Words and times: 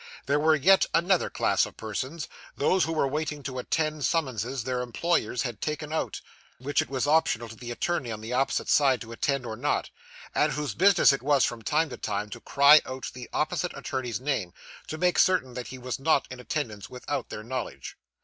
There 0.25 0.39
were 0.39 0.55
yet 0.55 0.87
another 0.95 1.29
class 1.29 1.67
of 1.67 1.77
persons 1.77 2.27
those 2.57 2.85
who 2.85 2.91
were 2.91 3.07
waiting 3.07 3.43
to 3.43 3.59
attend 3.59 4.03
summonses 4.03 4.63
their 4.63 4.81
employers 4.81 5.43
had 5.43 5.61
taken 5.61 5.93
out, 5.93 6.21
which 6.57 6.81
it 6.81 6.89
was 6.89 7.05
optional 7.05 7.47
to 7.49 7.55
the 7.55 7.69
attorney 7.69 8.11
on 8.11 8.19
the 8.19 8.33
opposite 8.33 8.67
side 8.67 8.99
to 9.01 9.11
attend 9.11 9.45
or 9.45 9.55
not 9.55 9.91
and 10.33 10.53
whose 10.53 10.73
business 10.73 11.13
it 11.13 11.21
was, 11.21 11.45
from 11.45 11.61
time 11.61 11.91
to 11.91 11.97
time, 11.97 12.31
to 12.31 12.39
cry 12.39 12.81
out 12.87 13.11
the 13.13 13.29
opposite 13.31 13.77
attorney's 13.77 14.19
name; 14.19 14.53
to 14.87 14.97
make 14.97 15.19
certain 15.19 15.53
that 15.53 15.67
he 15.67 15.77
was 15.77 15.99
not 15.99 16.25
in 16.31 16.39
attendance 16.39 16.89
without 16.89 17.29
their 17.29 17.43
knowledge. 17.43 17.95